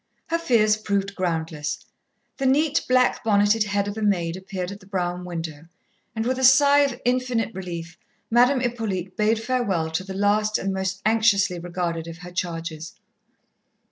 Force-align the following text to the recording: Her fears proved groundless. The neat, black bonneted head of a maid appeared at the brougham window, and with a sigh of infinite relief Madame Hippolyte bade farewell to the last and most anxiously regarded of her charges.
Her 0.29 0.39
fears 0.39 0.77
proved 0.77 1.13
groundless. 1.13 1.85
The 2.37 2.47
neat, 2.47 2.83
black 2.89 3.23
bonneted 3.23 3.65
head 3.65 3.87
of 3.87 3.95
a 3.99 4.01
maid 4.01 4.35
appeared 4.35 4.71
at 4.71 4.79
the 4.79 4.87
brougham 4.87 5.25
window, 5.25 5.65
and 6.15 6.25
with 6.25 6.39
a 6.39 6.43
sigh 6.43 6.79
of 6.79 6.99
infinite 7.05 7.53
relief 7.53 7.99
Madame 8.31 8.61
Hippolyte 8.61 9.15
bade 9.15 9.37
farewell 9.39 9.91
to 9.91 10.03
the 10.03 10.15
last 10.15 10.57
and 10.57 10.73
most 10.73 11.03
anxiously 11.05 11.59
regarded 11.59 12.07
of 12.07 12.17
her 12.17 12.31
charges. 12.31 12.95